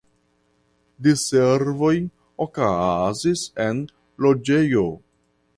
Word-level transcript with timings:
Diservoj 1.07 1.93
okazis 2.47 3.47
en 3.67 3.87
loĝejo. 4.29 4.91